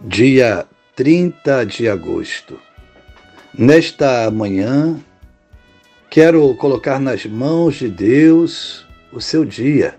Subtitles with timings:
[0.00, 0.66] dia
[0.96, 2.58] 30 de agosto.
[3.56, 4.98] Nesta manhã,
[6.10, 9.96] quero colocar nas mãos de Deus o seu dia.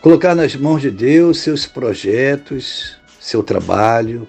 [0.00, 4.28] Colocar nas mãos de Deus seus projetos, seu trabalho,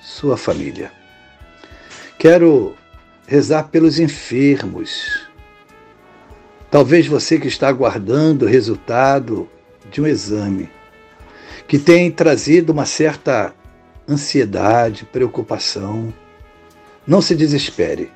[0.00, 0.92] sua família.
[2.18, 2.76] Quero
[3.26, 5.26] rezar pelos enfermos.
[6.70, 9.48] Talvez você que está aguardando o resultado
[9.90, 10.70] de um exame
[11.68, 13.54] que tem trazido uma certa
[14.08, 16.12] ansiedade, preocupação.
[17.06, 18.10] Não se desespere.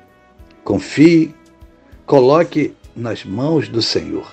[0.63, 1.35] Confie,
[2.05, 4.31] coloque nas mãos do Senhor.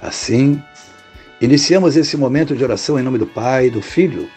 [0.00, 0.62] Assim,
[1.40, 4.28] iniciamos esse momento de oração em nome do Pai, do Filho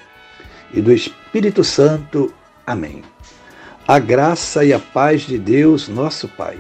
[0.74, 2.34] e do Espírito Santo.
[2.66, 3.04] Amém.
[3.88, 6.58] A graça e a paz de Deus, nosso Pai,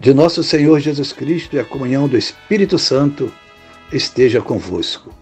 [0.00, 3.32] de nosso Senhor Jesus Cristo e a comunhão do Espírito Santo
[3.92, 5.21] esteja convosco.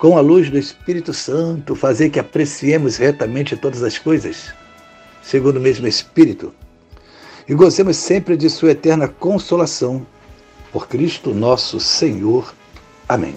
[0.00, 4.50] com a luz do Espírito Santo, fazer que apreciemos retamente todas as coisas,
[5.22, 6.54] segundo o mesmo Espírito,
[7.46, 10.06] e gozemos sempre de Sua eterna consolação.
[10.72, 12.54] Por Cristo nosso Senhor.
[13.06, 13.34] Amém.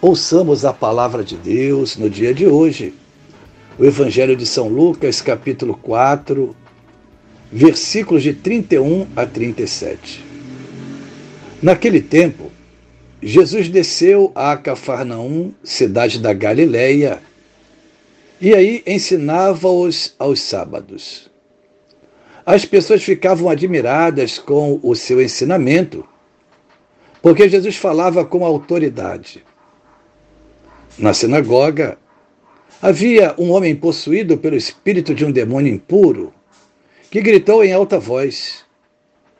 [0.00, 2.94] Ouçamos a palavra de Deus no dia de hoje.
[3.76, 6.54] O Evangelho de São Lucas, capítulo 4,
[7.50, 10.24] versículos de 31 a 37.
[11.60, 12.51] Naquele tempo,
[13.22, 17.20] Jesus desceu a Cafarnaum, cidade da Galileia,
[18.40, 21.30] e aí ensinava-os aos sábados.
[22.44, 26.04] As pessoas ficavam admiradas com o seu ensinamento,
[27.22, 29.44] porque Jesus falava com autoridade.
[30.98, 31.96] Na sinagoga,
[32.82, 36.34] havia um homem possuído pelo espírito de um demônio impuro,
[37.08, 38.64] que gritou em alta voz: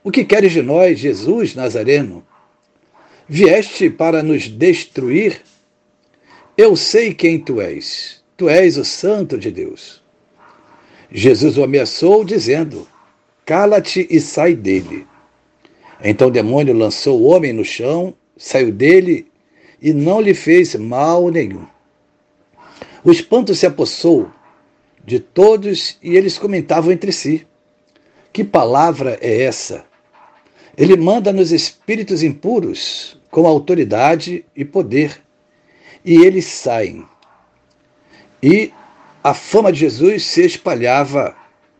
[0.04, 2.25] o que queres de nós, Jesus Nazareno?
[3.34, 5.41] Vieste para nos destruir?
[6.54, 8.22] Eu sei quem tu és.
[8.37, 10.03] Tu és o Santo de Deus.
[11.10, 12.87] Jesus o ameaçou, dizendo:
[13.47, 15.06] Cala-te e sai dele.
[16.04, 19.26] Então o demônio lançou o homem no chão, saiu dele
[19.81, 21.66] e não lhe fez mal nenhum.
[23.03, 24.31] O espanto se apossou
[25.03, 27.47] de todos e eles comentavam entre si:
[28.31, 29.91] Que palavra é essa?
[30.77, 35.22] Ele manda nos espíritos impuros com autoridade e poder,
[36.05, 37.06] e eles saem.
[38.43, 38.72] E
[39.22, 41.37] a fama de Jesus se espalhava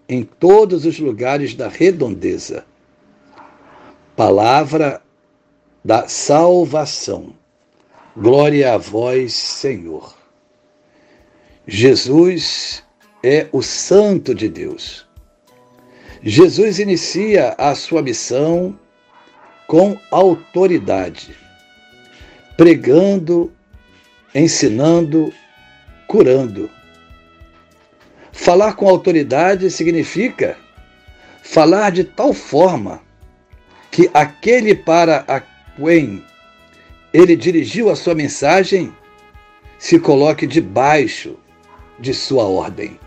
[0.09, 2.65] em todos os lugares da redondeza.
[4.15, 5.03] Palavra
[5.85, 7.35] da salvação.
[8.17, 10.15] Glória a vós, Senhor.
[11.67, 12.85] Jesus
[13.23, 15.07] é o Santo de Deus.
[16.23, 18.79] Jesus inicia a sua missão
[19.73, 21.35] com autoridade,
[22.59, 23.51] pregando,
[24.35, 25.33] ensinando,
[26.07, 26.69] curando.
[28.33, 30.59] Falar com autoridade significa
[31.43, 33.01] falar de tal forma
[33.91, 36.23] que aquele para a quem
[37.11, 38.95] ele dirigiu a sua mensagem
[39.79, 41.39] se coloque debaixo
[41.99, 43.01] de sua ordem.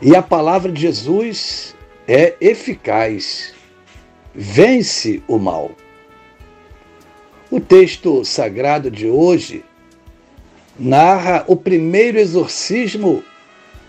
[0.00, 1.76] E a palavra de Jesus
[2.08, 3.55] é eficaz
[4.36, 5.70] vence o mal.
[7.50, 9.64] O texto sagrado de hoje
[10.78, 13.24] narra o primeiro exorcismo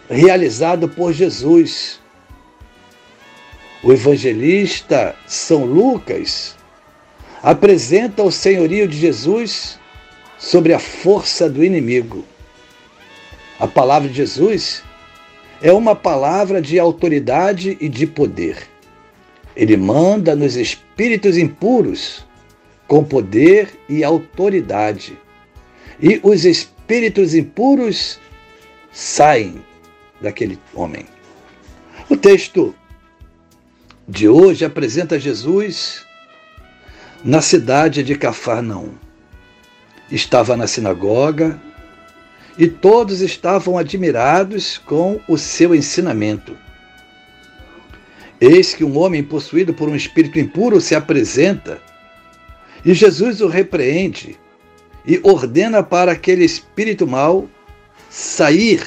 [0.09, 1.99] realizado por Jesus.
[3.83, 6.55] O evangelista São Lucas
[7.43, 9.77] apresenta o senhorio de Jesus
[10.37, 12.23] sobre a força do inimigo.
[13.59, 14.81] A palavra de Jesus
[15.61, 18.76] é uma palavra de autoridade e de poder.
[19.57, 22.23] Ele manda nos espíritos impuros
[22.87, 25.17] com poder e autoridade.
[25.99, 28.19] E os espíritos impuros
[28.91, 29.59] saem
[30.21, 31.07] daquele homem.
[32.07, 32.75] O texto
[34.07, 36.05] de hoje apresenta Jesus
[37.25, 38.91] na cidade de Cafarnaum.
[40.11, 41.59] Estava na sinagoga
[42.59, 46.55] e todos estavam admirados com o seu ensinamento.
[48.39, 51.81] Eis que um homem possuído por um espírito impuro se apresenta
[52.85, 54.37] e Jesus o repreende
[55.05, 57.49] e ordena para aquele espírito mau
[58.09, 58.81] sair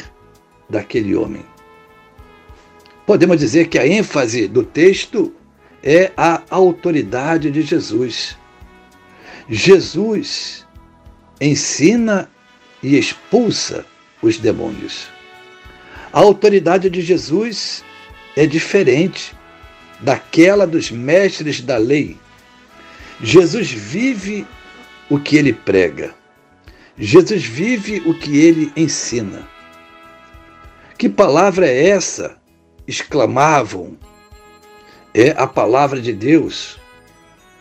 [0.69, 1.45] daquele homem.
[3.05, 5.35] Podemos dizer que a ênfase do texto
[5.83, 8.39] é a autoridade de Jesus.
[9.49, 10.67] Jesus
[11.41, 12.31] ensina
[12.83, 13.85] e expulsa
[14.23, 15.09] os demônios.
[16.13, 17.85] A autoridade de Jesus
[18.37, 19.35] é diferente
[20.03, 22.17] daquela dos mestres da lei.
[23.23, 24.47] Jesus vive
[25.09, 26.15] o que ele prega.
[26.97, 29.49] Jesus vive o que ele ensina.
[30.99, 32.41] Que palavra é essa?
[32.87, 33.97] exclamavam.
[35.15, 36.79] É a palavra de Deus,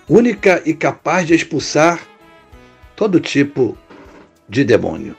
[0.08, 2.00] única e capaz de expulsar
[2.96, 3.78] todo tipo
[4.48, 5.16] de demônio.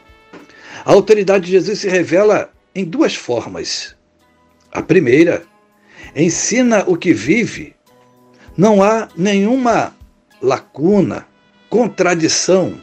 [0.85, 3.97] A autoridade de Jesus se revela em duas formas.
[4.73, 5.45] A primeira,
[6.15, 7.75] ensina o que vive.
[8.57, 9.95] Não há nenhuma
[10.43, 11.27] lacuna,
[11.69, 12.81] contradição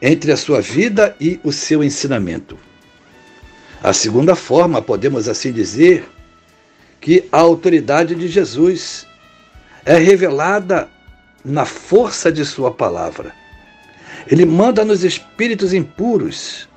[0.00, 2.58] entre a sua vida e o seu ensinamento.
[3.82, 6.08] A segunda forma, podemos assim dizer,
[7.00, 9.06] que a autoridade de Jesus
[9.84, 10.88] é revelada
[11.44, 13.32] na força de Sua palavra.
[14.26, 16.68] Ele manda nos espíritos impuros.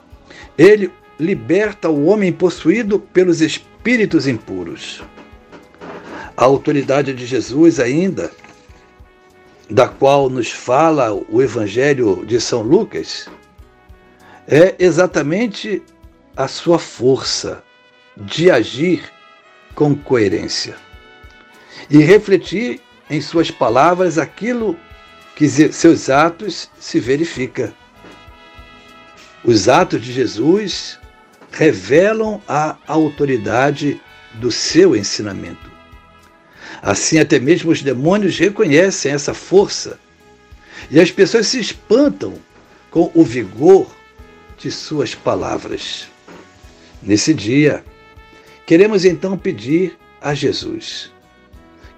[0.58, 5.04] Ele liberta o homem possuído pelos espíritos impuros.
[6.42, 8.32] A autoridade de Jesus, ainda,
[9.70, 13.30] da qual nos fala o Evangelho de São Lucas,
[14.48, 15.84] é exatamente
[16.36, 17.64] a sua força
[18.18, 19.04] de agir
[19.76, 20.76] com coerência
[21.92, 24.76] e refletir em suas palavras aquilo
[25.36, 27.72] que seus atos se verifica.
[29.44, 30.98] Os atos de Jesus
[31.52, 34.02] revelam a autoridade
[34.34, 35.71] do seu ensinamento.
[36.82, 40.00] Assim, até mesmo os demônios reconhecem essa força
[40.90, 42.34] e as pessoas se espantam
[42.90, 43.88] com o vigor
[44.58, 46.08] de suas palavras.
[47.04, 47.84] Nesse dia,
[48.72, 51.12] Queremos então pedir a Jesus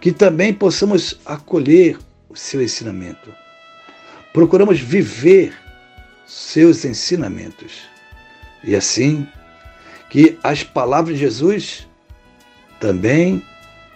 [0.01, 3.31] que também possamos acolher o seu ensinamento.
[4.33, 5.53] Procuramos viver
[6.25, 7.83] seus ensinamentos.
[8.63, 9.27] E assim,
[10.09, 11.87] que as palavras de Jesus
[12.79, 13.45] também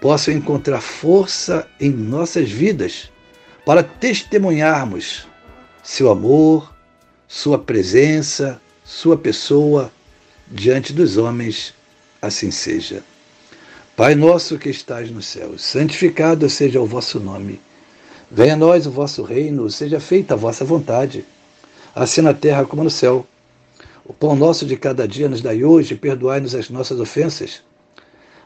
[0.02, 3.10] possam encontrar força em nossas vidas
[3.66, 5.28] para testemunharmos
[5.84, 6.74] seu amor,
[7.28, 9.92] sua presença, sua pessoa
[10.48, 11.74] diante dos homens
[12.22, 13.04] assim seja.
[13.96, 17.60] Pai nosso que estás no céu, santificado seja o vosso nome.
[18.30, 21.26] Venha a nós o vosso reino, seja feita a vossa vontade,
[21.96, 23.26] assim na terra como no céu.
[24.06, 27.62] O pão nosso de cada dia nos dai hoje, perdoai-nos as nossas ofensas,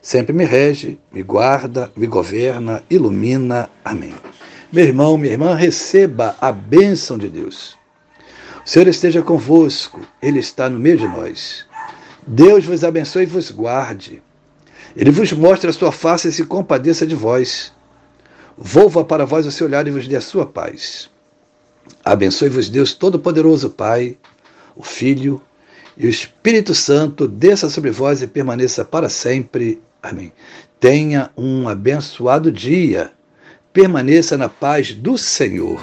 [0.00, 3.68] sempre me rege, me guarda, me governa, ilumina.
[3.84, 4.14] Amém.
[4.72, 7.76] Meu irmão, minha irmã, receba a bênção de Deus.
[8.64, 11.66] O Senhor esteja convosco, Ele está no meio de nós.
[12.26, 14.22] Deus vos abençoe e vos guarde.
[14.94, 17.72] Ele vos mostre a sua face e se compadeça de vós.
[18.56, 21.10] Volva para vós o seu olhar e vos dê a sua paz.
[22.04, 24.16] Abençoe-vos Deus Todo-Poderoso, Pai,
[24.76, 25.40] o Filho
[25.96, 29.80] e o Espírito Santo, desça sobre vós e permaneça para sempre.
[30.02, 30.32] Amém.
[30.78, 33.12] Tenha um abençoado dia.
[33.72, 35.80] Permaneça na paz do Senhor.